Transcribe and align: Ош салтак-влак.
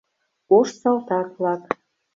Ош 0.57 0.69
салтак-влак. 0.81 1.63